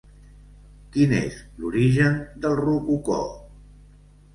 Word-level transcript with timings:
Quin 0.95 1.13
és 1.19 1.37
l'origen 1.61 2.19
del 2.47 2.59
rococó? 2.65 3.23